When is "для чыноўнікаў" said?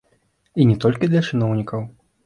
1.13-1.89